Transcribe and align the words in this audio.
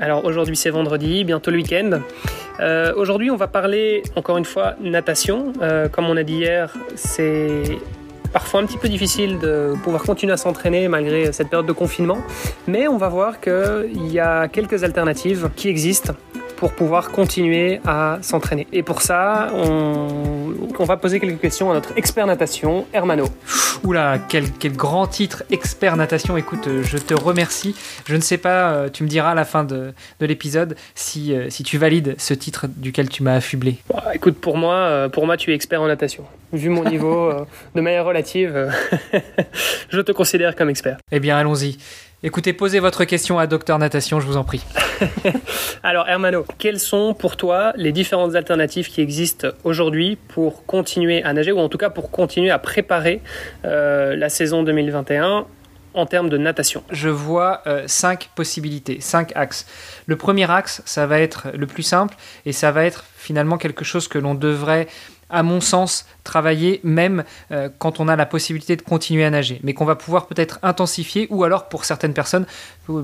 Alors 0.00 0.24
aujourd'hui 0.24 0.56
c'est 0.56 0.70
vendredi, 0.70 1.24
bientôt 1.24 1.50
le 1.50 1.58
week-end. 1.58 2.00
Euh, 2.60 2.94
aujourd'hui 2.96 3.30
on 3.30 3.36
va 3.36 3.48
parler 3.48 4.02
encore 4.16 4.38
une 4.38 4.46
fois 4.46 4.74
natation. 4.80 5.52
Euh, 5.60 5.88
comme 5.88 6.06
on 6.06 6.16
a 6.16 6.22
dit 6.22 6.36
hier, 6.36 6.74
c'est 6.94 7.78
parfois 8.32 8.60
un 8.60 8.66
petit 8.66 8.78
peu 8.78 8.88
difficile 8.88 9.38
de 9.38 9.74
pouvoir 9.84 10.02
continuer 10.02 10.32
à 10.32 10.38
s'entraîner 10.38 10.88
malgré 10.88 11.32
cette 11.32 11.50
période 11.50 11.66
de 11.66 11.72
confinement. 11.72 12.18
Mais 12.66 12.88
on 12.88 12.96
va 12.96 13.08
voir 13.08 13.40
qu'il 13.40 14.10
y 14.10 14.18
a 14.18 14.48
quelques 14.48 14.84
alternatives 14.84 15.50
qui 15.54 15.68
existent 15.68 16.14
pour 16.60 16.74
pouvoir 16.74 17.10
continuer 17.10 17.80
à 17.86 18.18
s'entraîner. 18.20 18.66
Et 18.70 18.82
pour 18.82 19.00
ça, 19.00 19.48
on, 19.54 20.52
on, 20.78 20.84
va 20.84 20.98
poser 20.98 21.18
quelques 21.18 21.40
questions 21.40 21.70
à 21.70 21.74
notre 21.74 21.96
expert 21.96 22.26
natation, 22.26 22.86
Hermano. 22.92 23.24
Oula, 23.82 24.18
quel, 24.28 24.44
quel 24.52 24.74
grand 24.74 25.06
titre, 25.06 25.42
expert 25.50 25.96
natation. 25.96 26.36
Écoute, 26.36 26.68
euh, 26.68 26.82
je 26.82 26.98
te 26.98 27.14
remercie. 27.14 27.74
Je 28.06 28.14
ne 28.14 28.20
sais 28.20 28.36
pas, 28.36 28.72
euh, 28.72 28.88
tu 28.90 29.04
me 29.04 29.08
diras 29.08 29.30
à 29.30 29.34
la 29.34 29.46
fin 29.46 29.64
de, 29.64 29.94
de 30.20 30.26
l'épisode 30.26 30.76
si, 30.94 31.32
euh, 31.32 31.48
si 31.48 31.62
tu 31.62 31.78
valides 31.78 32.14
ce 32.18 32.34
titre 32.34 32.66
duquel 32.68 33.08
tu 33.08 33.22
m'as 33.22 33.36
affublé. 33.36 33.78
Bah, 33.88 34.10
écoute, 34.12 34.36
pour 34.38 34.58
moi, 34.58 35.08
pour 35.10 35.24
moi, 35.24 35.38
tu 35.38 35.52
es 35.52 35.54
expert 35.54 35.80
en 35.80 35.88
natation. 35.88 36.24
Vu 36.52 36.68
mon 36.68 36.84
niveau, 36.84 37.32
de 37.74 37.80
manière 37.80 38.04
relative, 38.04 38.70
je 39.88 40.00
te 40.02 40.12
considère 40.12 40.54
comme 40.54 40.68
expert. 40.68 40.98
Eh 41.10 41.20
bien, 41.20 41.38
allons-y. 41.38 41.78
Écoutez, 42.22 42.52
posez 42.52 42.80
votre 42.80 43.06
question 43.06 43.38
à 43.38 43.46
Docteur 43.46 43.78
Natation, 43.78 44.20
je 44.20 44.26
vous 44.26 44.36
en 44.36 44.44
prie. 44.44 44.62
Alors, 45.82 46.06
Hermano, 46.06 46.44
quelles 46.58 46.78
sont 46.78 47.14
pour 47.14 47.38
toi 47.38 47.72
les 47.76 47.92
différentes 47.92 48.34
alternatives 48.34 48.90
qui 48.90 49.00
existent 49.00 49.48
aujourd'hui 49.64 50.18
pour 50.28 50.66
continuer 50.66 51.22
à 51.22 51.32
nager, 51.32 51.50
ou 51.50 51.58
en 51.58 51.70
tout 51.70 51.78
cas 51.78 51.88
pour 51.88 52.10
continuer 52.10 52.50
à 52.50 52.58
préparer 52.58 53.22
euh, 53.64 54.16
la 54.16 54.28
saison 54.28 54.62
2021 54.62 55.46
en 55.94 56.04
termes 56.04 56.28
de 56.28 56.36
natation? 56.36 56.84
Je 56.90 57.08
vois 57.08 57.62
euh, 57.66 57.84
cinq 57.86 58.28
possibilités, 58.34 59.00
cinq 59.00 59.32
axes. 59.34 59.66
Le 60.04 60.16
premier 60.16 60.50
axe, 60.50 60.82
ça 60.84 61.06
va 61.06 61.20
être 61.20 61.48
le 61.56 61.66
plus 61.66 61.82
simple, 61.82 62.16
et 62.44 62.52
ça 62.52 62.70
va 62.70 62.84
être 62.84 63.06
finalement 63.16 63.56
quelque 63.56 63.82
chose 63.82 64.08
que 64.08 64.18
l'on 64.18 64.34
devrait 64.34 64.88
à 65.30 65.42
mon 65.42 65.60
sens, 65.60 66.06
travailler 66.24 66.80
même 66.84 67.24
euh, 67.50 67.68
quand 67.78 68.00
on 68.00 68.08
a 68.08 68.16
la 68.16 68.26
possibilité 68.26 68.76
de 68.76 68.82
continuer 68.82 69.24
à 69.24 69.30
nager, 69.30 69.60
mais 69.62 69.74
qu'on 69.74 69.84
va 69.84 69.96
pouvoir 69.96 70.26
peut-être 70.26 70.58
intensifier 70.62 71.26
ou 71.30 71.44
alors 71.44 71.68
pour 71.68 71.84
certaines 71.84 72.14
personnes 72.14 72.46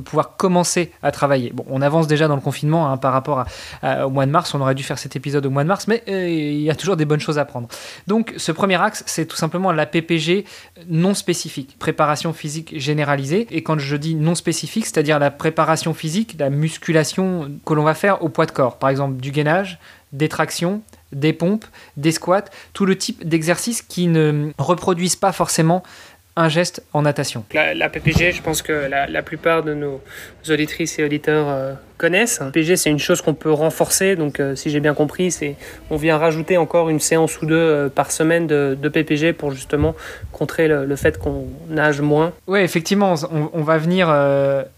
pouvoir 0.05 0.37
commencer 0.37 0.93
à 1.03 1.13
travailler. 1.13 1.53
Bon, 1.55 1.65
on 1.69 1.81
avance 1.83 2.07
déjà 2.07 2.29
dans 2.29 2.35
le 2.35 2.41
confinement 2.41 2.91
hein, 2.91 2.97
par 2.97 3.13
rapport 3.13 3.45
au 3.83 4.11
mois 4.11 4.27
de 4.27 4.31
mars, 4.31 4.55
on 4.55 4.61
aurait 4.61 4.75
dû 4.75 4.83
faire 4.83 4.99
cet 4.99 5.17
épisode 5.17 5.47
au 5.47 5.51
mois 5.51 5.63
de 5.63 5.69
mars, 5.69 5.87
mais 5.87 6.03
euh, 6.09 6.29
il 6.29 6.61
y 6.61 6.71
a 6.71 6.75
toujours 6.75 6.97
des 6.97 7.05
bonnes 7.05 7.21
choses 7.21 7.39
à 7.39 7.45
prendre. 7.45 7.69
Donc 8.07 8.35
ce 8.37 8.53
premier 8.53 8.81
axe, 8.81 9.05
c'est 9.07 9.27
tout 9.27 9.37
simplement 9.37 9.73
la 9.73 9.87
PPG 9.87 10.45
non 10.89 11.15
spécifique, 11.15 11.79
préparation 11.79 12.33
physique 12.33 12.79
généralisée, 12.79 13.47
et 13.51 13.63
quand 13.63 13.79
je 13.79 13.97
dis 13.97 14.15
non 14.15 14.35
spécifique, 14.35 14.87
c'est-à-dire 14.87 15.19
la 15.19 15.31
préparation 15.31 15.95
physique, 15.95 16.37
la 16.39 16.51
musculation 16.51 17.51
que 17.65 17.75
l'on 17.75 17.85
va 17.85 17.95
faire 17.95 18.23
au 18.23 18.29
poids 18.29 18.47
de 18.47 18.53
corps, 18.53 18.79
par 18.79 18.91
exemple 18.91 19.17
du 19.17 19.31
gainage, 19.31 19.79
des 20.13 20.29
tractions, 20.29 20.83
des 21.17 21.33
pompes, 21.33 21.65
des 21.97 22.13
squats, 22.13 22.45
tout 22.73 22.87
le 22.87 22.97
type 22.97 23.27
d'exercices 23.27 23.83
qui 23.83 24.07
ne 24.07 24.53
reproduisent 24.59 25.17
pas 25.17 25.33
forcément 25.33 25.83
un 26.39 26.51
geste 26.51 26.85
en 26.93 27.03
natation. 27.03 27.45
La, 27.55 27.89
PPG, 27.89 28.33
je 28.33 28.43
pense 28.43 28.61
que 28.61 28.73
la, 28.73 29.23
plupart 29.23 29.63
de 29.63 29.73
nos 29.73 30.03
auditrices 30.51 30.99
et 30.99 31.05
auditeurs 31.05 31.49
euh, 31.49 31.73
connaissent. 31.97 32.41
La 32.41 32.47
PPG, 32.51 32.77
c'est 32.77 32.91
une 32.91 32.99
chose 32.99 33.23
qu'on 33.23 33.33
peut 33.33 33.51
renforcer. 33.51 34.17
Donc, 34.17 34.39
euh, 34.39 34.55
si 34.55 34.69
j'ai 34.69 34.81
bien 34.81 34.93
compris, 34.93 35.31
c'est 35.31 35.57
on 35.89 35.97
vient 35.97 36.19
rajouter 36.19 36.59
encore 36.59 36.91
une 36.91 37.01
séance 37.01 37.41
ou 37.41 37.47
deux 37.47 37.57
euh, 37.57 37.89
par 37.89 38.11
semaine 38.11 38.47
de, 38.47 38.77
PPG 38.87 39.33
pour 39.33 39.51
justement 39.51 39.97
contrer 40.31 40.69
le, 40.69 40.97
fait 40.97 41.19
qu'on 41.19 41.47
nage 41.71 42.03
moins. 42.03 42.35
Oui, 42.47 42.61
effectivement, 42.61 43.15
on, 43.33 43.51
on 43.55 43.63
va 43.63 43.79
venir 43.79 44.09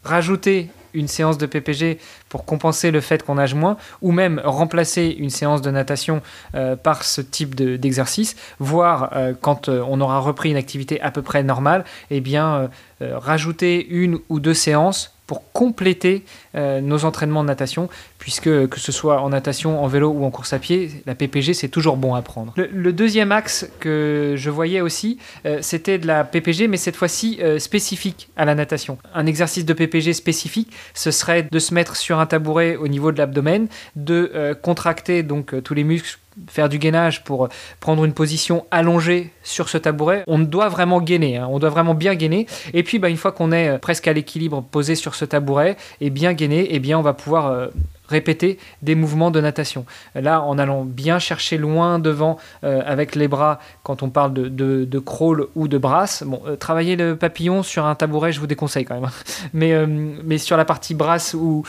rajouter 0.05 0.69
une 0.95 1.09
séance 1.09 1.39
de 1.39 1.47
PPG 1.47 1.99
pour 2.29 2.45
compenser 2.45 2.91
le 2.91 3.01
fait 3.01 3.23
qu'on 3.23 3.37
nage 3.37 3.55
moins, 3.55 3.77
ou 4.03 4.13
même 4.13 4.41
remplacer 4.45 5.17
une 5.19 5.31
séance 5.31 5.63
de 5.63 5.71
natation 5.71 6.23
euh, 6.55 6.77
par 6.77 7.05
ce 7.05 7.21
type 7.21 7.55
d'exercice, 7.55 8.37
voire 8.59 9.11
euh, 9.15 9.35
quand 9.41 9.69
euh, 9.69 9.83
on 9.89 10.01
aura 10.01 10.19
repris 10.21 10.51
une 10.51 10.57
activité 10.57 11.01
à 11.01 11.11
peu 11.11 11.23
près 11.23 11.43
normale, 11.43 11.85
eh 12.11 12.21
bien 12.21 12.71
rajouter 13.01 13.87
une 13.87 14.19
ou 14.29 14.41
deux 14.41 14.55
séances 14.55 15.18
pour 15.29 15.53
compléter 15.53 16.25
euh, 16.55 16.81
nos 16.81 17.05
entraînements 17.05 17.43
de 17.43 17.49
natation, 17.49 17.91
puisque 18.19 18.67
que 18.69 18.81
ce 18.81 18.91
soit 18.91 19.21
en 19.21 19.29
natation, 19.29 19.85
en 19.85 19.87
vélo 19.87 20.09
ou 20.09 20.25
en 20.25 20.31
course 20.31 20.55
à 20.55 20.59
pied, 20.59 20.91
la 21.05 21.15
PPG 21.15 21.53
c'est 21.53 21.69
toujours 21.69 21.99
bon 21.99 22.15
à 22.15 22.23
prendre. 22.23 22.55
Le, 22.57 22.93
deuxième 22.93 23.31
axe 23.31 23.69
que 23.79 24.35
je 24.37 24.49
voyais 24.51 24.81
aussi, 24.81 25.19
euh, 25.45 25.59
c'était 25.61 25.99
de 25.99 26.07
la 26.07 26.25
PPG, 26.25 26.67
mais 26.67 26.79
cette 26.79 26.97
fois-ci 26.97 27.39
euh, 27.43 27.59
spécifique 27.59 28.31
à 28.37 28.47
la 28.47 28.55
natation. 28.55 28.97
Un 29.15 29.27
exercice 29.27 29.67
de 29.67 29.75
PPG 29.75 30.15
spécifique, 30.15 30.73
ce 30.95 31.11
serait 31.11 31.43
de 31.43 31.59
se 31.59 31.75
mettre 31.75 31.95
sur 31.97 32.19
un 32.19 32.27
tabouret 32.27 32.77
au 32.77 32.89
niveau 32.89 33.13
de 33.13 33.19
l'abdomen, 33.19 33.69
de 33.97 34.57
contracter 34.63 35.23
donc 35.23 35.63
tous 35.63 35.75
les 35.75 35.85
muscles 35.85 36.19
faire 36.49 36.69
du 36.69 36.79
gainage 36.79 37.25
pour 37.25 37.49
prendre 37.81 38.05
une 38.05 38.13
position 38.13 38.67
allongée 38.71 39.33
sur 39.43 39.69
ce 39.69 39.79
tabouret, 39.79 40.25
on 40.27 40.39
doit 40.39 40.69
vraiment 40.69 41.01
gainer, 41.01 41.39
hein. 41.39 41.49
on 41.51 41.59
doit 41.59 41.71
vraiment 41.71 41.95
bien 41.95 42.15
gainer. 42.15 42.47
Et 42.75 42.83
puis, 42.83 42.99
bah, 42.99 43.09
une 43.09 43.17
fois 43.17 43.33
qu'on 43.33 43.53
est 43.53 43.79
presque 43.79 44.09
à 44.09 44.13
l'équilibre 44.13 44.63
posé 44.63 44.95
sur 44.95 45.15
ce 45.15 45.25
tabouret 45.25 45.77
et 46.01 46.11
bien 46.11 46.33
gainer, 46.33 46.69
eh 46.71 46.79
bien, 46.79 46.99
on 46.99 47.03
va 47.03 47.13
pouvoir 47.13 47.47
euh, 47.49 47.69
répéter 48.09 48.59
des 48.83 48.95
mouvements 48.95 49.31
de 49.31 49.41
natation. 49.41 49.85
Là, 50.15 50.43
en 50.43 50.59
allant 50.59 50.85
bien 50.85 51.19
chercher 51.19 51.59
loin 51.59 51.99
devant 51.99 52.39
euh, 52.65 52.83
avec 52.85 53.15
les 53.15 53.29
bras, 53.29 53.59
quand 53.83 54.03
on 54.03 54.11
parle 54.11 54.33
de, 54.33 54.99
crawl 54.99 55.47
ou 55.55 55.69
de 55.69 55.79
brasse, 55.79 56.23
bon, 56.27 56.41
euh, 56.47 56.57
travailler 56.57 56.97
le 56.97 57.17
papillon 57.17 57.63
sur 57.63 57.87
un 57.87 57.95
tabouret, 57.95 58.33
je 58.33 58.41
vous 58.41 58.47
déconseille 58.47 58.85
quand 58.85 59.01
même. 59.01 59.11
Mais, 59.53 59.73
euh, 59.73 59.87
mais 59.89 60.39
sur 60.39 60.57
la 60.57 60.65
partie 60.65 60.95
brasse 60.95 61.35
ou, 61.35 61.65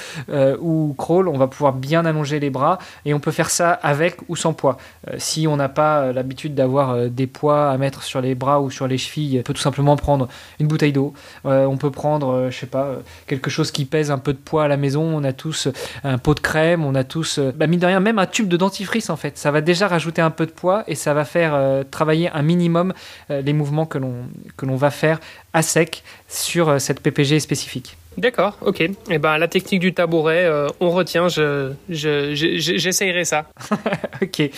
crawl, 0.97 1.27
on 1.27 1.37
va 1.37 1.47
pouvoir 1.47 1.73
bien 1.73 2.05
allonger 2.05 2.39
les 2.39 2.49
bras 2.49 2.77
et 3.05 3.13
on 3.13 3.19
peut 3.19 3.31
faire 3.31 3.49
ça 3.49 3.71
avec 3.71 4.17
ou 4.27 4.35
sans 4.35 4.53
poids. 4.53 4.77
si 5.17 5.47
on 5.47 5.55
n'a 5.57 5.69
pas 5.69 6.11
l'habitude 6.11 6.55
d'avoir 6.55 7.09
des 7.09 7.27
poids 7.27 7.69
à 7.69 7.77
mettre 7.77 8.03
sur 8.03 8.21
les 8.21 8.35
bras 8.35 8.61
ou 8.61 8.69
sur 8.69 8.87
les 8.87 8.97
chevilles, 8.97 9.39
on 9.39 9.43
peut 9.43 9.53
tout 9.53 9.61
simplement 9.61 9.95
prendre 9.95 10.27
une 10.59 10.67
bouteille 10.67 10.93
d'eau. 10.93 11.13
on 11.45 11.77
peut 11.77 11.91
prendre, 11.91 12.49
je 12.49 12.57
sais 12.57 12.67
pas, 12.67 12.95
quelque 13.27 13.49
chose 13.49 13.71
qui 13.71 13.85
pèse 13.85 14.11
un 14.11 14.17
peu 14.17 14.33
de 14.33 14.37
poids 14.37 14.65
à 14.65 14.67
la 14.67 14.77
maison. 14.77 15.03
On 15.03 15.23
a 15.23 15.33
tous 15.33 15.67
un 16.03 16.17
de 16.33 16.39
crème, 16.39 16.85
on 16.85 16.95
a 16.95 17.03
tous, 17.03 17.39
euh, 17.39 17.51
bah, 17.55 17.67
mine 17.67 17.79
de 17.79 17.85
rien, 17.85 17.99
même 17.99 18.19
un 18.19 18.25
tube 18.25 18.47
de 18.47 18.57
dentifrice 18.57 19.09
en 19.09 19.15
fait. 19.15 19.37
Ça 19.37 19.51
va 19.51 19.61
déjà 19.61 19.87
rajouter 19.87 20.21
un 20.21 20.31
peu 20.31 20.45
de 20.45 20.51
poids 20.51 20.83
et 20.87 20.95
ça 20.95 21.13
va 21.13 21.25
faire 21.25 21.53
euh, 21.53 21.83
travailler 21.89 22.29
un 22.29 22.41
minimum 22.41 22.93
euh, 23.31 23.41
les 23.41 23.53
mouvements 23.53 23.85
que 23.85 23.97
l'on 23.97 24.75
va 24.75 24.91
faire 24.91 25.19
à 25.53 25.61
sec 25.61 26.03
sur 26.27 26.79
cette 26.79 26.99
PPG 26.99 27.39
spécifique. 27.39 27.97
D'accord, 28.17 28.57
ok. 28.61 28.81
Et 28.81 28.91
eh 29.11 29.17
ben 29.17 29.37
la 29.37 29.47
technique 29.47 29.79
du 29.79 29.93
tabouret, 29.93 30.49
on 30.79 30.89
retient. 30.89 31.29
Je, 31.29 31.71
j'essayerai 31.87 33.23
ça. 33.23 33.45
ok. 34.21 34.49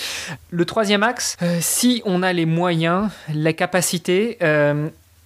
Le 0.49 0.65
troisième 0.65 1.03
axe, 1.03 1.37
si 1.59 2.01
on 2.05 2.23
a 2.23 2.33
les 2.33 2.45
moyens, 2.45 3.09
la 3.33 3.53
capacité, 3.53 4.39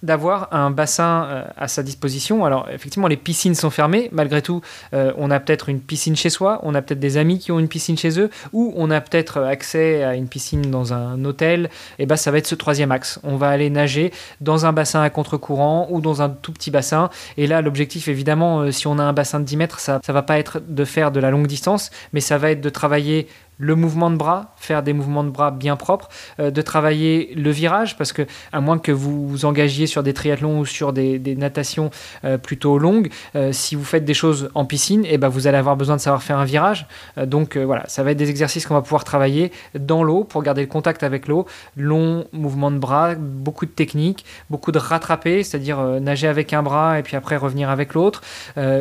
d'avoir 0.02 0.48
un 0.52 0.70
bassin 0.70 1.26
euh, 1.28 1.44
à 1.56 1.68
sa 1.68 1.82
disposition. 1.82 2.44
Alors 2.44 2.68
effectivement, 2.70 3.08
les 3.08 3.16
piscines 3.16 3.54
sont 3.54 3.70
fermées. 3.70 4.08
Malgré 4.12 4.42
tout, 4.42 4.60
euh, 4.94 5.12
on 5.16 5.30
a 5.30 5.40
peut-être 5.40 5.68
une 5.68 5.80
piscine 5.80 6.16
chez 6.16 6.30
soi, 6.30 6.60
on 6.62 6.74
a 6.74 6.82
peut-être 6.82 7.00
des 7.00 7.16
amis 7.16 7.38
qui 7.38 7.50
ont 7.50 7.58
une 7.58 7.68
piscine 7.68 7.96
chez 7.96 8.20
eux, 8.20 8.30
ou 8.52 8.72
on 8.76 8.90
a 8.90 9.00
peut-être 9.00 9.42
accès 9.42 10.04
à 10.04 10.14
une 10.14 10.28
piscine 10.28 10.70
dans 10.70 10.92
un 10.92 11.24
hôtel. 11.24 11.70
Et 11.98 12.06
ben, 12.06 12.16
ça 12.16 12.30
va 12.30 12.38
être 12.38 12.46
ce 12.46 12.54
troisième 12.54 12.92
axe. 12.92 13.18
On 13.22 13.36
va 13.36 13.48
aller 13.48 13.70
nager 13.70 14.12
dans 14.40 14.66
un 14.66 14.72
bassin 14.72 15.02
à 15.02 15.10
contre-courant 15.10 15.88
ou 15.90 16.00
dans 16.00 16.22
un 16.22 16.28
tout 16.28 16.52
petit 16.52 16.70
bassin. 16.70 17.10
Et 17.36 17.46
là, 17.46 17.62
l'objectif, 17.62 18.08
évidemment, 18.08 18.60
euh, 18.60 18.70
si 18.70 18.86
on 18.86 18.98
a 18.98 19.02
un 19.02 19.12
bassin 19.12 19.40
de 19.40 19.44
10 19.44 19.56
mètres, 19.56 19.80
ça 19.80 20.00
ne 20.06 20.12
va 20.12 20.22
pas 20.22 20.38
être 20.38 20.60
de 20.66 20.84
faire 20.84 21.10
de 21.10 21.20
la 21.20 21.30
longue 21.30 21.46
distance, 21.46 21.90
mais 22.12 22.20
ça 22.20 22.38
va 22.38 22.50
être 22.50 22.60
de 22.60 22.68
travailler 22.68 23.28
le 23.58 23.74
mouvement 23.74 24.10
de 24.10 24.16
bras, 24.16 24.54
faire 24.56 24.82
des 24.82 24.92
mouvements 24.92 25.24
de 25.24 25.30
bras 25.30 25.50
bien 25.50 25.76
propres, 25.76 26.08
euh, 26.40 26.50
de 26.50 26.62
travailler 26.62 27.32
le 27.34 27.50
virage, 27.50 27.96
parce 27.96 28.12
que 28.12 28.22
à 28.52 28.60
moins 28.60 28.78
que 28.78 28.92
vous 28.92 29.28
vous 29.28 29.44
engagiez 29.44 29.86
sur 29.86 30.02
des 30.02 30.12
triathlons 30.12 30.60
ou 30.60 30.66
sur 30.66 30.92
des, 30.92 31.18
natations 31.36 31.90
euh, 32.24 32.38
plutôt 32.38 32.78
longues, 32.78 33.10
euh, 33.34 33.52
si 33.52 33.74
vous 33.74 33.84
faites 33.84 34.04
des 34.04 34.14
choses 34.14 34.50
en 34.54 34.64
piscine, 34.64 35.04
eh 35.06 35.18
ben 35.18 35.28
vous 35.28 35.46
allez 35.46 35.58
avoir 35.58 35.76
besoin 35.76 35.96
de 35.96 36.00
savoir 36.00 36.22
faire 36.22 36.38
un 36.38 36.44
virage. 36.44 36.86
donc 37.24 37.56
voilà, 37.56 37.84
ça 37.88 38.02
va 38.02 38.10
être 38.10 38.16
des 38.16 38.30
exercices 38.30 38.66
qu'on 38.66 38.74
va 38.74 38.82
pouvoir 38.82 39.04
travailler 39.04 39.52
dans 39.78 40.02
l'eau 40.02 40.24
pour 40.24 40.42
garder 40.42 40.60
le 40.62 40.66
contact 40.66 41.02
avec 41.02 41.28
l'eau, 41.28 41.46
long 41.76 42.26
mouvement 42.32 42.70
de 42.70 42.78
bras, 42.78 43.14
beaucoup 43.14 43.66
de 43.66 43.70
techniques, 43.70 44.24
beaucoup 44.50 44.72
de 44.72 44.78
rattraper, 44.78 45.42
c'est-à-dire 45.42 45.78
nager 46.00 46.28
avec 46.28 46.52
un 46.52 46.62
bras 46.62 46.98
et 46.98 47.02
puis 47.02 47.16
après 47.16 47.36
revenir 47.36 47.70
avec 47.70 47.94
l'autre, 47.94 48.22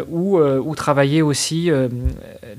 ou, 0.10 0.39
ou 0.39 0.75
travailler 0.75 1.22
aussi 1.22 1.72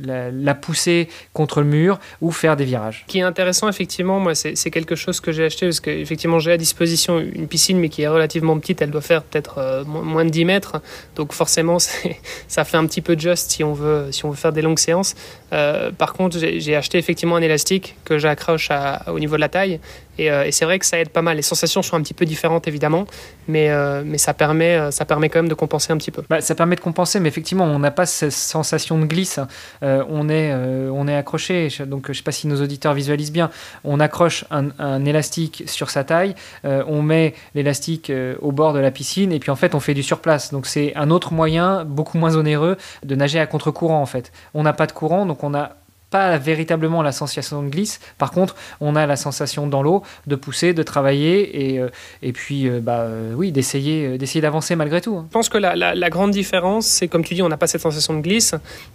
la, 0.02 0.54
pousser 0.54 1.08
contre 1.32 1.60
le 1.60 1.66
mur 1.66 1.98
ou 2.20 2.30
faire 2.30 2.56
des 2.56 2.64
virages. 2.64 3.04
Ce 3.06 3.12
qui 3.12 3.18
est 3.18 3.22
intéressant, 3.22 3.68
effectivement, 3.68 4.20
moi, 4.20 4.34
c'est 4.34 4.70
quelque 4.70 4.94
chose 4.94 5.20
que 5.20 5.32
j'ai 5.32 5.44
acheté 5.44 5.66
parce 5.66 5.80
qu'effectivement, 5.80 6.38
j'ai 6.38 6.52
à 6.52 6.56
disposition 6.56 7.18
une 7.18 7.46
piscine, 7.48 7.78
mais 7.78 7.88
qui 7.88 8.02
est 8.02 8.08
relativement 8.08 8.58
petite. 8.58 8.82
Elle 8.82 8.90
doit 8.90 9.00
faire 9.00 9.22
peut-être 9.22 9.58
euh, 9.58 9.84
moins 9.84 10.24
de 10.24 10.30
10 10.30 10.44
mètres. 10.44 10.80
Donc, 11.14 11.32
forcément, 11.32 11.78
ça 12.48 12.64
fait 12.64 12.76
un 12.76 12.86
petit 12.86 13.00
peu 13.00 13.16
just 13.18 13.50
si 13.50 13.64
on 13.64 13.72
veut, 13.72 14.08
si 14.10 14.24
on 14.24 14.30
veut 14.30 14.36
faire 14.36 14.52
des 14.52 14.62
longues 14.62 14.78
séances. 14.78 15.14
Euh, 15.52 15.90
par 15.92 16.12
contre, 16.12 16.38
j'ai 16.38 16.76
acheté 16.76 16.98
effectivement 16.98 17.36
un 17.36 17.42
élastique 17.42 17.96
que 18.04 18.18
j'accroche 18.18 18.70
au 19.06 19.18
niveau 19.18 19.36
de 19.36 19.40
la 19.40 19.48
taille. 19.48 19.80
Euh, 20.18 20.44
et, 20.44 20.52
c'est 20.52 20.64
vrai 20.64 20.78
que 20.78 20.86
ça 20.86 20.98
aide 20.98 21.10
pas 21.10 21.22
mal. 21.22 21.36
Les 21.36 21.42
sensations 21.42 21.82
sont 21.82 21.96
un 21.96 22.02
petit 22.02 22.14
peu 22.14 22.24
différentes, 22.24 22.66
évidemment, 22.66 23.06
mais, 23.48 23.70
mais 24.04 24.18
ça, 24.18 24.34
permet, 24.34 24.90
ça 24.90 25.04
permet 25.04 25.28
quand 25.28 25.40
même 25.40 25.48
de 25.48 25.54
compenser 25.54 25.92
un 25.92 25.96
petit 25.98 26.10
peu. 26.10 26.22
Bah, 26.28 26.40
ça 26.40 26.54
permet 26.54 26.76
de 26.76 26.80
compenser, 26.80 27.20
mais 27.20 27.28
effectivement, 27.28 27.64
on 27.64 27.78
n'a 27.78 27.90
pas 27.90 28.06
cette 28.06 28.32
sensation 28.32 28.98
de 28.98 29.04
glisse. 29.04 29.40
on, 29.82 30.28
est, 30.28 30.54
on 30.54 31.06
est 31.06 31.16
accroché. 31.16 31.68
Donc, 31.86 31.95
je 32.04 32.10
ne 32.10 32.14
sais 32.14 32.22
pas 32.22 32.32
si 32.32 32.46
nos 32.46 32.60
auditeurs 32.62 32.94
visualisent 32.94 33.32
bien. 33.32 33.50
On 33.84 34.00
accroche 34.00 34.44
un, 34.50 35.04
élastique 35.04 35.64
sur 35.66 35.90
sa 35.90 36.04
taille, 36.04 36.34
on 36.64 37.02
met 37.02 37.34
l'élastique 37.54 38.12
au 38.40 38.52
bord 38.52 38.72
de 38.72 38.78
la 38.78 38.90
piscine, 38.90 39.32
et 39.32 39.38
puis 39.38 39.50
en 39.50 39.56
fait, 39.56 39.74
on 39.74 39.80
fait 39.80 39.94
du 39.94 40.02
surplace. 40.02 40.52
Donc, 40.52 40.66
c'est 40.66 40.94
un 40.96 41.10
autre 41.10 41.32
moyen, 41.32 41.84
beaucoup 41.84 42.18
moins 42.18 42.36
onéreux, 42.36 42.76
de 43.04 43.14
nager 43.14 43.38
à 43.38 43.46
contre-courant, 43.46 44.00
en 44.00 44.06
fait. 44.06 44.32
On 44.54 44.62
n'a 44.62 44.72
pas 44.72 44.86
de 44.86 44.92
courant, 44.92 45.26
donc 45.26 45.44
on 45.44 45.50
n'a 45.50 45.76
pas 46.10 46.38
véritablement 46.38 47.02
la 47.02 47.12
sensation 47.12 47.62
de 47.62 47.68
glisse. 47.68 48.00
Par 48.18 48.30
contre, 48.30 48.54
on 48.80 48.96
a 48.96 49.06
la 49.06 49.16
sensation 49.16 49.66
dans 49.66 49.82
l'eau 49.82 50.02
de 50.26 50.36
pousser, 50.36 50.72
de 50.72 50.82
travailler 50.82 51.74
et, 51.74 51.80
euh, 51.80 51.88
puis 52.32 52.68
euh, 52.68 52.80
bah, 52.80 53.00
euh, 53.00 53.34
oui, 53.34 53.52
d'essayer, 53.52 54.18
d'essayer 54.18 54.40
d'avancer 54.40 54.76
malgré 54.76 55.00
tout. 55.00 55.16
Hein. 55.16 55.26
Je 55.28 55.32
pense 55.32 55.48
que 55.48 55.58
la, 55.58 56.10
grande 56.10 56.30
différence, 56.30 56.86
c'est 56.86 57.08
comme 57.08 57.24
tu 57.24 57.34
dis, 57.34 57.42
on 57.42 57.48
n'a 57.48 57.56
pas 57.56 57.66
cette 57.66 57.80
sensation 57.80 58.14
de 58.14 58.20
glisse. 58.20 58.54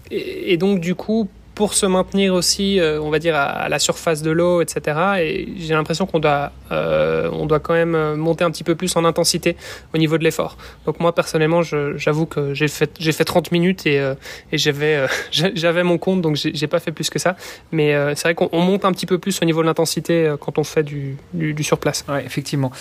Et 0.09 0.57
donc, 0.57 0.79
du 0.79 0.95
coup, 0.95 1.29
pour 1.55 1.73
se 1.73 1.85
maintenir 1.85 2.33
aussi, 2.33 2.79
euh, 2.79 3.01
on 3.01 3.09
va 3.09 3.19
dire, 3.19 3.35
à, 3.35 3.67
la 3.69 3.79
surface 3.79 4.21
de 4.21 4.31
l'eau, 4.31 4.61
etc. 4.61 4.97
Et 5.19 5.49
j'ai 5.57 5.73
l'impression 5.73 6.05
qu'on 6.05 6.19
doit, 6.19 6.51
euh, 6.71 7.29
doit 7.45 7.59
quand 7.59 7.73
même 7.73 8.15
monter 8.15 8.43
un 8.43 8.51
petit 8.51 8.63
peu 8.63 8.75
plus 8.75 8.95
en 8.95 9.05
intensité 9.05 9.57
au 9.93 9.97
niveau 9.97 10.17
de 10.17 10.23
l'effort. 10.23 10.57
Donc 10.85 10.99
moi, 10.99 11.13
personnellement, 11.13 11.61
j'avoue 11.61 12.25
que 12.25 12.53
j'ai 12.53 12.67
fait, 12.67 12.91
j'ai 12.99 13.11
fait 13.11 13.25
30 13.25 13.51
minutes 13.51 13.85
et, 13.85 13.99
euh, 13.99 14.15
j'avais 14.51 15.83
mon 15.83 15.97
compte, 15.97 16.21
donc 16.21 16.35
j'ai 16.35 16.67
pas 16.67 16.79
fait 16.79 16.91
plus 16.91 17.09
que 17.09 17.19
ça. 17.19 17.35
Mais 17.71 17.93
c'est 18.15 18.23
vrai 18.23 18.35
qu'on 18.35 18.59
monte 18.59 18.85
un 18.85 18.91
petit 18.91 19.05
peu 19.05 19.17
plus 19.17 19.41
au 19.41 19.45
niveau 19.45 19.61
de 19.61 19.67
l'intensité 19.67 20.33
quand 20.39 20.57
on 20.57 20.63
fait 20.63 20.83
du, 20.83 21.17
du, 21.33 21.53
du 21.53 21.63
surplace. 21.63 22.05
Ouais, 22.07 22.23
effectivement. 22.25 22.71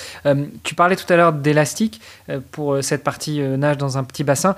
tu 0.62 0.75
parlais 0.75 0.96
tout 0.96 1.11
à 1.12 1.17
l'heure 1.17 1.32
d'élastique 1.32 2.00
pour 2.52 2.82
cette 2.82 3.02
partie 3.02 3.40
nage 3.40 3.78
dans 3.78 3.99
un 3.99 4.05
petit 4.05 4.25
bassin. 4.25 4.55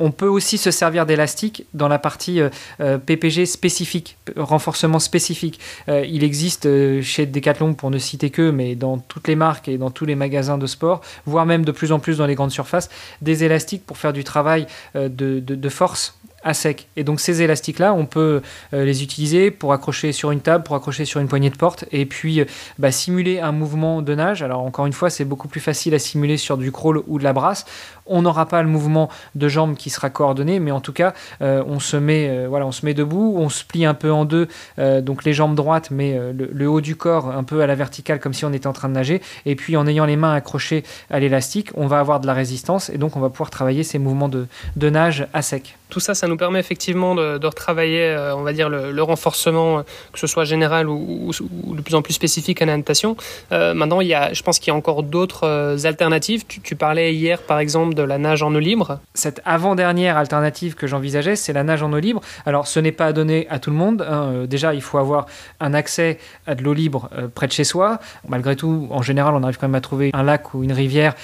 On 0.00 0.10
peut 0.10 0.26
aussi 0.26 0.58
se 0.58 0.70
servir 0.70 1.06
d'élastique 1.06 1.66
dans 1.74 1.88
la 1.88 1.98
partie 1.98 2.40
euh, 2.40 2.48
euh, 2.80 2.98
PPG 2.98 3.46
spécifique, 3.46 4.16
renforcement 4.36 4.98
spécifique. 4.98 5.60
Euh, 5.88 6.04
il 6.06 6.24
existe 6.24 6.68
chez 7.02 7.26
Decathlon, 7.26 7.74
pour 7.74 7.90
ne 7.90 7.98
citer 7.98 8.30
que, 8.30 8.50
mais 8.50 8.74
dans 8.74 8.98
toutes 8.98 9.28
les 9.28 9.36
marques 9.36 9.68
et 9.68 9.78
dans 9.78 9.90
tous 9.90 10.04
les 10.04 10.14
magasins 10.14 10.58
de 10.58 10.66
sport, 10.66 11.02
voire 11.26 11.46
même 11.46 11.64
de 11.64 11.72
plus 11.72 11.92
en 11.92 11.98
plus 11.98 12.18
dans 12.18 12.26
les 12.26 12.34
grandes 12.34 12.50
surfaces, 12.50 12.90
des 13.20 13.44
élastiques 13.44 13.84
pour 13.86 13.98
faire 13.98 14.12
du 14.12 14.24
travail 14.24 14.66
de 14.94 15.68
force 15.68 16.18
à 16.44 16.54
sec. 16.54 16.88
Et 16.96 17.04
donc 17.04 17.20
ces 17.20 17.42
élastiques-là, 17.42 17.94
on 17.94 18.06
peut 18.06 18.42
euh, 18.74 18.84
les 18.84 19.02
utiliser 19.02 19.50
pour 19.50 19.72
accrocher 19.72 20.12
sur 20.12 20.30
une 20.30 20.40
table, 20.40 20.64
pour 20.64 20.76
accrocher 20.76 21.04
sur 21.04 21.20
une 21.20 21.28
poignée 21.28 21.50
de 21.50 21.56
porte, 21.56 21.84
et 21.92 22.06
puis 22.06 22.40
euh, 22.40 22.44
bah, 22.78 22.90
simuler 22.90 23.40
un 23.40 23.52
mouvement 23.52 24.02
de 24.02 24.14
nage. 24.14 24.42
Alors 24.42 24.60
encore 24.62 24.86
une 24.86 24.92
fois, 24.92 25.10
c'est 25.10 25.24
beaucoup 25.24 25.48
plus 25.48 25.60
facile 25.60 25.94
à 25.94 25.98
simuler 25.98 26.36
sur 26.36 26.56
du 26.56 26.72
crawl 26.72 27.02
ou 27.06 27.18
de 27.18 27.24
la 27.24 27.32
brasse. 27.32 27.64
On 28.06 28.22
n'aura 28.22 28.46
pas 28.46 28.62
le 28.62 28.68
mouvement 28.68 29.08
de 29.34 29.48
jambe 29.48 29.76
qui 29.76 29.90
sera 29.90 30.10
coordonné, 30.10 30.58
mais 30.58 30.72
en 30.72 30.80
tout 30.80 30.92
cas, 30.92 31.14
euh, 31.40 31.62
on, 31.66 31.78
se 31.78 31.96
met, 31.96 32.46
voilà, 32.46 32.66
on 32.66 32.72
se 32.72 32.84
met 32.84 32.94
debout, 32.94 33.34
on 33.38 33.48
se 33.48 33.64
plie 33.64 33.84
un 33.84 33.94
peu 33.94 34.10
en 34.12 34.24
deux, 34.24 34.48
donc 34.78 35.24
les 35.24 35.32
jambes 35.32 35.54
droites, 35.54 35.90
mais 35.90 36.18
le, 36.32 36.68
haut 36.68 36.80
du 36.80 36.96
corps 36.96 37.30
un 37.30 37.44
peu 37.44 37.60
à 37.60 37.66
la 37.66 37.74
verticale, 37.74 38.18
comme 38.18 38.34
si 38.34 38.44
on 38.44 38.52
était 38.52 38.66
en 38.66 38.72
train 38.72 38.88
de 38.88 38.94
nager. 38.94 39.22
Et 39.46 39.54
puis 39.54 39.76
en 39.76 39.86
ayant 39.86 40.04
les 40.04 40.16
mains 40.16 40.34
accrochées 40.34 40.82
à 41.10 41.20
l'élastique, 41.20 41.70
on 41.74 41.86
va 41.86 42.00
avoir 42.00 42.20
de 42.20 42.26
la 42.26 42.34
résistance, 42.34 42.90
et 42.90 42.98
donc 42.98 43.16
on 43.16 43.20
va 43.20 43.30
pouvoir 43.30 43.50
travailler 43.50 43.84
ces 43.84 43.98
mouvements 43.98 44.28
de, 44.28 44.46
de 44.76 44.90
nage 44.90 45.28
à 45.32 45.42
sec. 45.42 45.76
Tout 45.92 46.00
ça, 46.00 46.14
ça 46.14 46.26
nous 46.26 46.31
permet 46.36 46.58
effectivement 46.58 47.14
de, 47.14 47.46
retravailler, 47.46 48.04
euh, 48.04 48.36
on 48.36 48.42
va 48.42 48.52
dire, 48.52 48.68
le, 48.68 49.02
renforcement, 49.02 49.78
euh, 49.78 49.82
que 50.12 50.18
ce 50.18 50.26
soit 50.26 50.44
général 50.44 50.88
ou, 50.88 51.30
de 51.74 51.80
plus 51.80 51.94
en 51.94 52.02
plus 52.02 52.14
spécifique 52.14 52.62
à 52.62 52.66
la 52.66 52.76
natation. 52.76 53.16
Euh, 53.52 53.74
maintenant, 53.74 54.00
il 54.00 54.08
y 54.08 54.14
a, 54.14 54.32
je 54.32 54.42
pense 54.42 54.58
qu'il 54.58 54.68
y 54.68 54.74
a 54.74 54.76
encore 54.76 55.02
d'autres 55.02 55.76
alternatives. 55.84 56.44
Tu, 56.46 56.76
parlais 56.76 57.14
hier, 57.14 57.42
par 57.42 57.58
exemple, 57.58 57.94
de 57.94 58.02
la 58.02 58.18
nage 58.18 58.42
en 58.42 58.54
eau 58.54 58.58
libre. 58.58 59.00
Cette 59.14 59.40
avant-dernière 59.44 60.16
alternative 60.16 60.74
que 60.74 60.86
j'envisageais, 60.86 61.36
c'est 61.36 61.52
la 61.52 61.64
nage 61.64 61.82
en 61.82 61.92
eau 61.92 61.98
libre. 61.98 62.20
Alors, 62.46 62.66
ce 62.66 62.80
n'est 62.80 62.92
pas 62.92 63.06
à 63.06 63.12
donner 63.12 63.46
à 63.50 63.58
tout 63.58 63.70
le 63.70 63.76
monde. 63.76 64.06
Hein. 64.08 64.44
Déjà, 64.48 64.74
il 64.74 64.82
faut 64.82 64.98
avoir 64.98 65.26
un 65.60 65.74
accès 65.74 66.18
à 66.46 66.54
de 66.54 66.62
l'eau 66.62 66.74
libre 66.74 67.08
près 67.34 67.46
de 67.46 67.52
chez 67.52 67.64
soi. 67.64 67.98
Malgré 68.28 68.56
tout, 68.56 68.88
en 68.90 69.02
général, 69.02 69.34
on 69.34 69.42
arrive 69.42 69.58
quand 69.58 69.68
même 69.68 69.74
à 69.74 69.80
trouver 69.80 70.10
un 70.12 70.22
lac 70.22 70.54
ou 70.54 70.62
une 70.62 70.72
rivière 70.72 71.14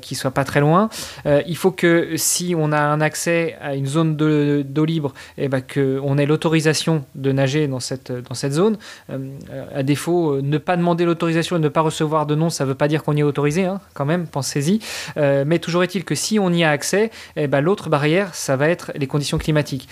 qui 0.00 0.14
soit 0.14 0.30
pas 0.30 0.44
très 0.44 0.60
loin. 0.60 0.88
il 1.24 1.56
faut 1.56 1.70
que 1.70 2.16
si 2.16 2.54
on 2.56 2.72
a 2.72 2.80
un 2.80 3.00
accès 3.00 3.56
à 3.60 3.74
une 3.74 3.86
zone 3.86 4.16
d'eau 4.62 4.84
libre, 4.84 5.12
eh 5.36 5.48
ben, 5.48 5.60
qu'on 5.62 6.18
ait 6.18 6.26
l'autorisation 6.26 7.04
de 7.14 7.32
nager 7.32 7.68
dans 7.68 7.80
cette, 7.80 8.12
dans 8.12 8.34
cette 8.34 8.52
zone. 8.52 8.76
Euh, 9.10 9.64
à 9.74 9.82
défaut, 9.82 10.34
euh, 10.34 10.42
ne 10.42 10.58
pas 10.58 10.76
demander 10.76 11.04
l'autorisation 11.04 11.56
et 11.56 11.58
ne 11.58 11.68
pas 11.68 11.80
recevoir 11.80 12.26
de 12.26 12.34
nom, 12.34 12.50
ça 12.50 12.64
ne 12.64 12.68
veut 12.68 12.74
pas 12.74 12.88
dire 12.88 13.02
qu'on 13.02 13.14
y 13.14 13.20
est 13.20 13.24
autorisé, 13.24 13.64
hein, 13.64 13.80
quand 13.94 14.04
même, 14.04 14.26
pensez-y. 14.26 14.80
Euh, 15.16 15.44
mais 15.46 15.58
toujours 15.58 15.82
est-il 15.82 16.04
que 16.04 16.14
si 16.14 16.38
on 16.38 16.52
y 16.52 16.64
a 16.64 16.70
accès, 16.70 17.10
eh 17.36 17.46
ben, 17.46 17.60
l'autre 17.60 17.88
barrière, 17.88 18.34
ça 18.34 18.56
va 18.56 18.68
être 18.68 18.92
les 18.94 19.06
conditions 19.06 19.38
climatiques. 19.38 19.88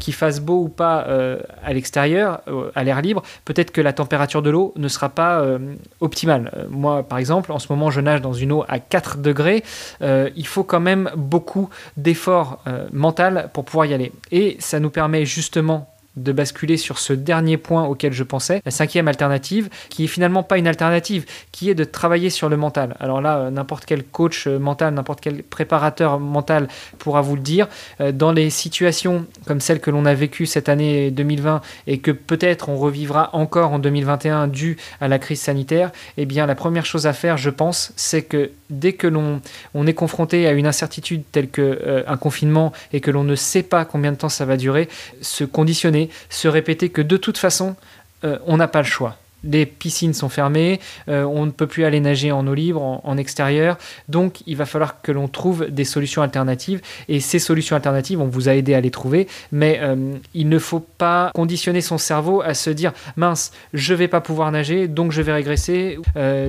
Qu'il 0.00 0.14
fasse 0.14 0.40
beau 0.40 0.62
ou 0.64 0.68
pas 0.68 1.06
à 1.64 1.72
l'extérieur, 1.72 2.40
à 2.74 2.84
l'air 2.84 3.00
libre, 3.00 3.22
peut-être 3.44 3.70
que 3.70 3.80
la 3.80 3.92
température 3.92 4.42
de 4.42 4.50
l'eau 4.50 4.72
ne 4.76 4.88
sera 4.88 5.08
pas 5.08 5.44
optimale. 6.00 6.66
moi, 6.70 7.02
par 7.02 7.18
exemple, 7.18 7.52
en 7.52 7.58
ce 7.58 7.66
moment, 7.70 7.90
je 7.90 8.00
nage 8.00 8.20
dans 8.20 8.32
une 8.32 8.52
eau 8.52 8.64
à 8.68 8.78
4 8.78 9.18
degrés. 9.18 9.62
il 10.00 10.46
faut 10.46 10.64
quand 10.64 10.80
même 10.80 11.10
beaucoup 11.16 11.68
d'efforts 11.96 12.62
mental 12.92 13.50
pour 13.52 13.64
pouvoir 13.64 13.86
y 13.86 13.94
aller. 13.94 14.07
Et 14.30 14.56
ça 14.60 14.80
nous 14.80 14.90
permet 14.90 15.24
justement 15.24 15.94
de 16.22 16.32
basculer 16.32 16.76
sur 16.76 16.98
ce 16.98 17.12
dernier 17.12 17.56
point 17.56 17.84
auquel 17.84 18.12
je 18.12 18.24
pensais, 18.24 18.60
la 18.64 18.70
cinquième 18.70 19.08
alternative, 19.08 19.68
qui 19.88 20.04
est 20.04 20.08
finalement 20.08 20.42
pas 20.42 20.58
une 20.58 20.66
alternative, 20.66 21.24
qui 21.52 21.70
est 21.70 21.74
de 21.74 21.84
travailler 21.84 22.30
sur 22.30 22.48
le 22.48 22.56
mental. 22.56 22.96
Alors 23.00 23.20
là, 23.20 23.38
euh, 23.38 23.50
n'importe 23.50 23.84
quel 23.84 24.04
coach 24.04 24.46
euh, 24.46 24.58
mental, 24.58 24.94
n'importe 24.94 25.20
quel 25.20 25.42
préparateur 25.42 26.18
mental 26.18 26.68
pourra 26.98 27.20
vous 27.20 27.36
le 27.36 27.42
dire. 27.42 27.68
Euh, 28.00 28.12
dans 28.12 28.32
les 28.32 28.50
situations 28.50 29.26
comme 29.46 29.60
celles 29.60 29.80
que 29.80 29.90
l'on 29.90 30.04
a 30.04 30.14
vécues 30.14 30.46
cette 30.46 30.68
année 30.68 31.10
2020 31.10 31.60
et 31.86 31.98
que 31.98 32.10
peut-être 32.10 32.68
on 32.68 32.76
revivra 32.76 33.30
encore 33.32 33.72
en 33.72 33.78
2021 33.78 34.48
dû 34.48 34.76
à 35.00 35.08
la 35.08 35.18
crise 35.18 35.40
sanitaire, 35.40 35.90
eh 36.16 36.26
bien 36.26 36.46
la 36.46 36.54
première 36.54 36.86
chose 36.86 37.06
à 37.06 37.12
faire, 37.12 37.36
je 37.36 37.50
pense, 37.50 37.92
c'est 37.96 38.22
que 38.22 38.50
dès 38.70 38.92
que 38.92 39.06
l'on 39.06 39.40
on 39.74 39.86
est 39.86 39.94
confronté 39.94 40.46
à 40.46 40.52
une 40.52 40.66
incertitude 40.66 41.22
telle 41.32 41.48
que 41.48 42.04
un 42.06 42.16
confinement 42.16 42.72
et 42.92 43.00
que 43.00 43.10
l'on 43.10 43.24
ne 43.24 43.34
sait 43.34 43.62
pas 43.62 43.84
combien 43.84 44.12
de 44.12 44.16
temps 44.16 44.28
ça 44.28 44.44
va 44.44 44.56
durer, 44.56 44.88
se 45.20 45.44
conditionner 45.44 46.07
se 46.28 46.48
répéter 46.48 46.88
que 46.88 47.02
de 47.02 47.16
toute 47.16 47.38
façon, 47.38 47.76
euh, 48.24 48.38
on 48.46 48.56
n'a 48.56 48.68
pas 48.68 48.80
le 48.80 48.86
choix. 48.86 49.16
Les 49.44 49.66
piscines 49.66 50.14
sont 50.14 50.28
fermées, 50.28 50.80
euh, 51.08 51.22
on 51.22 51.46
ne 51.46 51.52
peut 51.52 51.68
plus 51.68 51.84
aller 51.84 52.00
nager 52.00 52.32
en 52.32 52.44
eau 52.48 52.54
libre, 52.54 52.82
en, 52.82 53.16
extérieur. 53.16 53.78
Donc, 54.08 54.42
il 54.48 54.56
va 54.56 54.66
falloir 54.66 55.00
que 55.00 55.12
l'on 55.12 55.28
trouve 55.28 55.66
des 55.66 55.84
solutions 55.84 56.22
alternatives. 56.22 56.80
Et 57.06 57.20
ces 57.20 57.38
solutions 57.38 57.76
alternatives, 57.76 58.20
on 58.20 58.26
vous 58.26 58.48
a 58.48 58.56
aidé 58.56 58.74
à 58.74 58.80
les 58.80 58.90
trouver. 58.90 59.28
Mais 59.52 59.78
euh, 59.80 60.14
il 60.34 60.48
ne 60.48 60.58
faut 60.58 60.80
pas 60.80 61.30
conditionner 61.36 61.82
son 61.82 61.98
cerveau 61.98 62.42
à 62.42 62.54
se 62.54 62.70
dire 62.70 62.92
mince, 63.14 63.52
je 63.74 63.94
vais 63.94 64.08
pas 64.08 64.20
pouvoir 64.20 64.50
nager, 64.50 64.88
donc 64.88 65.12
je 65.12 65.22
vais 65.22 65.32
régresser, 65.32 65.98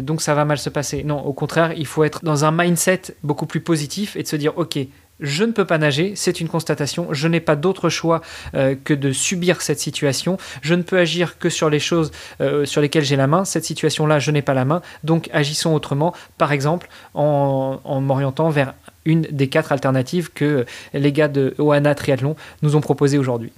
donc 0.01 0.24
ça 0.24 0.34
va 0.34 0.46
mal 0.46 0.58
se 0.58 0.72
passer. 0.72 1.04
Non, 1.04 1.20
au 1.22 1.34
contraire, 1.34 1.74
il 1.78 1.86
faut 1.86 2.04
être 2.04 2.25
dans 2.25 2.44
un 2.44 2.51
mindset 2.51 3.01
beaucoup 3.22 3.46
plus 3.46 3.62
positif 3.62 4.16
et 4.16 4.24
de 4.24 4.28
se 4.28 4.36
dire 4.36 4.58
ok, 4.58 4.80
je 5.20 5.44
ne 5.44 5.52
peux 5.52 5.66
pas 5.66 5.78
nager, 5.78 6.14
c'est 6.16 6.40
une 6.40 6.48
constatation, 6.48 7.08
je 7.12 7.28
n'ai 7.28 7.40
pas 7.40 7.56
d'autre 7.56 7.90
choix 7.90 8.22
euh, 8.56 8.76
que 8.84 8.94
de 8.94 9.12
subir 9.12 9.62
cette 9.62 9.80
situation, 9.80 10.38
je 10.62 10.76
ne 10.76 10.82
peux 10.82 10.98
agir 10.98 11.38
que 11.38 11.50
sur 11.50 11.70
les 11.70 11.80
choses 11.80 12.12
euh, 12.42 12.66
sur 12.66 12.82
lesquelles 12.82 13.04
j'ai 13.04 13.16
la 13.16 13.28
main, 13.28 13.46
cette 13.46 13.66
situation-là, 13.66 14.20
je 14.20 14.32
n'ai 14.32 14.42
pas 14.42 14.54
la 14.54 14.66
main, 14.66 14.82
donc 15.04 15.30
agissons 15.34 15.74
autrement, 15.74 16.14
par 16.38 16.52
exemple 16.52 16.90
en, 17.14 17.80
en 17.84 18.02
m'orientant 18.02 18.50
vers 18.50 18.74
une 19.06 19.22
des 19.24 19.48
quatre 19.48 19.72
alternatives 19.72 20.30
que 20.32 20.66
les 20.94 21.12
gars 21.12 21.28
de 21.28 21.56
Oana 21.58 21.96
Triathlon 21.96 22.36
nous 22.62 22.76
ont 22.76 22.82
proposées 22.82 23.18
aujourd'hui. 23.18 23.52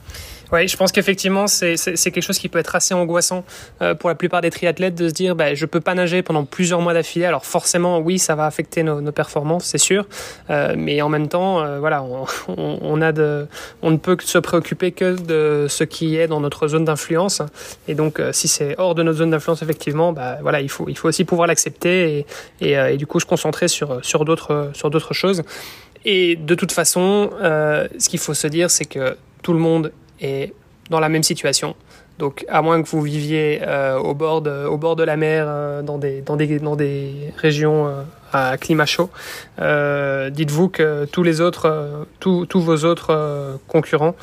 Oui, 0.52 0.68
je 0.68 0.76
pense 0.76 0.92
qu'effectivement, 0.92 1.48
c'est 1.48 1.78
quelque 1.96 2.22
chose 2.22 2.38
qui 2.38 2.50
peut 2.50 2.60
être 2.60 2.76
assez 2.76 2.94
angoissant 2.94 3.46
euh, 3.82 3.96
pour 3.96 4.10
la 4.10 4.16
plupart 4.16 4.42
des 4.42 4.50
triathlètes 4.50 4.96
de 4.96 5.08
se 5.08 5.14
dire 5.14 5.34
bah, 5.34 5.54
je 5.54 5.66
peux 5.66 5.80
pas 5.80 5.94
nager 5.96 6.24
pendant 6.24 6.44
plusieurs 6.44 6.82
mois 6.82 6.94
d'affilée. 6.94 7.26
Alors 7.26 7.46
forcément, 7.46 8.00
oui, 8.00 8.20
ça 8.20 8.36
va 8.36 8.46
affecter 8.46 8.84
nos, 8.84 9.12
performances, 9.14 9.64
c'est 9.64 9.78
sûr. 9.78 10.06
Euh, 10.50 10.76
mais 10.78 11.02
en 11.02 11.08
même 11.08 11.30
temps, 11.30 11.62
euh, 11.62 11.80
voilà, 11.80 12.04
on, 12.50 13.02
a 13.02 13.14
de, 13.14 13.48
on 13.82 13.92
ne 13.92 13.98
peut 13.98 14.18
se 14.20 14.38
préoccuper 14.40 14.92
que 14.92 15.16
de 15.22 15.68
ce 15.70 15.86
qui 15.86 16.18
est 16.18 16.28
dans 16.28 16.42
notre 16.42 16.68
zone 16.68 16.84
d'influence. 16.84 17.42
Et 17.88 17.96
donc, 17.96 18.22
si 18.34 18.50
c'est 18.50 18.76
hors 18.78 18.94
de 18.94 19.04
notre 19.04 19.20
zone 19.20 19.32
d'influence, 19.32 19.62
effectivement, 19.62 20.12
bah, 20.12 20.40
voilà, 20.42 20.60
il 20.60 20.70
faut, 20.70 20.90
il 20.90 20.98
faut 20.98 21.08
aussi 21.08 21.24
pouvoir 21.24 21.48
l'accepter 21.48 22.26
et, 22.60 22.74
et, 22.74 22.98
du 22.98 23.08
coup 23.08 23.22
se 23.22 23.26
concentrer 23.26 23.70
sur, 23.70 24.04
sur 24.04 24.26
d'autres 24.26 25.14
choses. 25.14 25.44
Et 26.04 26.36
de 26.36 26.56
toute 26.56 26.74
façon, 26.74 27.30
ce 27.42 28.10
qu'il 28.10 28.20
faut 28.20 28.34
se 28.34 28.48
dire, 28.48 28.70
c'est 28.70 28.86
que 28.86 29.16
tout 29.44 29.54
le 29.54 29.60
monde 29.60 29.92
est 30.22 30.54
dans 30.90 31.00
la 31.00 31.10
même 31.10 31.24
situation. 31.24 31.76
Donc, 32.22 32.46
à 32.50 32.62
moins 32.62 32.84
que 32.84 32.88
vous 32.88 33.02
viviez 33.02 33.62
euh, 33.64 33.98
au, 33.98 34.14
bord 34.14 34.42
de, 34.42 35.04
la 35.04 35.18
mer, 35.18 35.46
euh, 35.48 35.82
dans, 35.82 35.98
des, 35.98 37.34
régions 37.36 37.88
euh, 37.88 38.04
à 38.32 38.58
climat 38.58 38.86
chaud, 38.86 39.10
dites-vous 39.58 40.70
que 40.70 41.06
tous 41.06 41.24
les 41.24 41.42
autres, 41.42 42.06
tous, 42.20 42.46
vos 42.54 42.86
autres 42.86 43.58
concurrents 43.68 44.16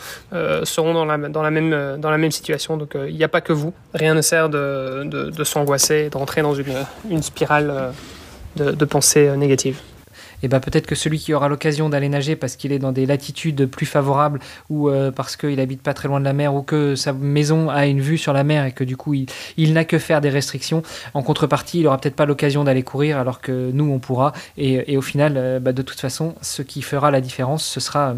seront 0.63 0.95
dans 0.95 1.05
la, 1.05 1.17
même, 1.51 2.31
situation. 2.31 2.77
Donc, 2.77 2.93
il 2.95 3.17
n'y 3.17 3.25
a 3.25 3.29
pas 3.29 3.41
que 3.41 3.53
vous. 3.53 3.75
Rien 3.95 4.15
ne 4.15 4.23
sert 4.23 4.49
de, 4.49 5.03
de, 5.05 5.31
de 5.31 5.45
s'angoisser, 5.45 6.09
d'entrer 6.09 6.43
dans 6.43 6.55
une, 6.55 6.87
une 7.11 7.23
spirale 7.23 7.93
de, 8.55 8.71
de 8.71 8.85
pensée 8.85 9.37
négative 9.37 9.81
et 10.41 10.47
eh 10.47 10.49
ben 10.49 10.61
peut-être 10.61 10.87
que 10.87 10.95
celui 10.95 11.19
qui 11.19 11.35
aura 11.35 11.49
l'occasion 11.49 11.89
d'aller 11.89 12.09
nager 12.09 12.37
parce 12.37 12.55
qu'il 12.55 12.71
est 12.71 12.79
dans 12.79 12.93
des 12.93 13.07
latitudes 13.07 13.67
plus 13.67 13.87
favorables 13.87 14.39
ou 14.71 14.89
euh, 14.89 15.11
parce 15.11 15.37
qu'il 15.37 15.59
habite 15.59 15.83
pas 15.83 15.95
très 15.95 16.07
loin 16.07 16.21
de 16.21 16.25
la 16.25 16.33
mer 16.33 16.55
ou 16.55 16.63
que 16.63 16.95
sa 16.95 17.13
maison 17.13 17.69
a 17.71 17.87
une 17.87 18.01
vue 18.01 18.19
sur 18.19 18.33
la 18.33 18.45
mer 18.45 18.65
et 18.65 18.73
que 18.73 18.85
du 18.85 18.97
coup 18.97 19.15
il, 19.15 19.73
n'a 19.73 19.85
que 19.85 19.99
faire 19.99 20.21
des 20.21 20.31
restrictions, 20.31 20.83
en 21.15 21.23
contrepartie 21.23 21.81
il 21.81 21.87
aura 21.89 21.99
peut-être 21.99 22.15
pas 22.15 22.27
l'occasion 22.27 22.63
d'aller 22.63 22.85
courir 22.85 23.19
alors 23.19 23.41
que 23.41 23.71
nous 23.73 23.91
on 23.91 23.99
pourra. 23.99 24.33
Et, 24.57 24.97
au 24.97 25.03
final 25.03 25.35
euh, 25.37 25.59
bah, 25.59 25.73
de 25.73 25.83
toute 25.83 25.99
façon 25.99 26.35
ce 26.41 26.63
qui 26.63 26.83
fera 26.83 27.11
la 27.11 27.21
différence 27.21 27.65
ce 27.65 27.81
sera 27.81 28.11
euh, 28.11 28.15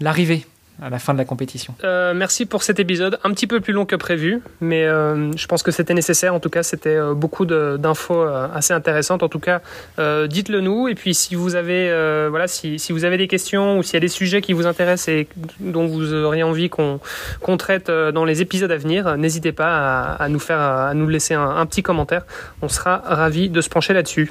l'arrivée 0.00 0.46
à 0.82 0.90
la 0.90 0.98
fin 0.98 1.12
de 1.12 1.18
la 1.18 1.24
compétition. 1.24 1.74
Euh, 1.84 2.14
merci 2.14 2.46
pour 2.46 2.62
cet 2.62 2.80
épisode, 2.80 3.18
un 3.22 3.30
petit 3.30 3.46
peu 3.46 3.60
plus 3.60 3.72
long 3.72 3.86
que 3.86 3.96
prévu, 3.96 4.40
mais 4.60 4.84
euh, 4.84 5.30
je 5.36 5.46
pense 5.46 5.62
que 5.62 5.70
c'était 5.70 5.94
nécessaire. 5.94 6.34
En 6.34 6.40
tout 6.40 6.50
cas, 6.50 6.62
c'était 6.62 6.96
euh, 6.96 7.14
beaucoup 7.14 7.46
d'infos 7.46 8.22
assez 8.22 8.72
intéressantes. 8.72 9.22
En 9.22 9.28
tout 9.28 9.38
cas, 9.38 9.60
dites-le 10.26 10.60
nous. 10.60 10.88
Et 10.88 10.94
puis, 10.94 11.14
si 11.14 11.34
vous 11.34 11.54
avez, 11.54 11.88
voilà, 12.28 12.48
si, 12.48 12.78
si, 12.78 12.92
vous 12.92 13.04
avez 13.04 13.16
des 13.16 13.28
questions 13.28 13.78
ou 13.78 13.82
s'il 13.82 13.94
y 13.94 13.96
a 13.98 14.00
des 14.00 14.08
sujets 14.08 14.40
qui 14.40 14.52
vous 14.52 14.66
intéressent 14.66 15.08
et 15.08 15.28
dont 15.60 15.86
vous 15.86 16.12
auriez 16.12 16.42
envie 16.42 16.68
qu'on 16.68 17.00
traite 17.56 17.90
dans 17.90 18.24
les 18.24 18.42
épisodes 18.42 18.70
à 18.70 18.76
venir, 18.76 19.16
n'hésitez 19.16 19.52
pas 19.52 20.14
à, 20.14 20.28
nous 20.28 20.38
faire, 20.38 20.58
à 20.58 20.94
nous 20.94 21.08
laisser 21.08 21.34
un, 21.34 21.48
un, 21.48 21.66
petit 21.66 21.82
commentaire. 21.82 22.24
On 22.62 22.68
sera 22.68 23.02
ravis 23.04 23.48
de 23.48 23.60
se 23.60 23.68
pencher 23.68 23.94
là-dessus. 23.94 24.30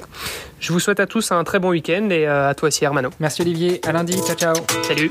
Je 0.60 0.72
vous 0.72 0.80
souhaite 0.80 1.00
à 1.00 1.06
tous 1.06 1.32
un 1.32 1.44
très 1.44 1.58
bon 1.58 1.70
week-end 1.70 2.08
et 2.10 2.26
à 2.26 2.54
toi 2.54 2.68
aussi, 2.68 2.84
Hermano. 2.84 3.10
Merci 3.20 3.42
Olivier. 3.42 3.80
À 3.86 3.92
lundi. 3.92 4.18
Ciao, 4.26 4.36
ciao. 4.36 4.54
Salut. 4.82 5.10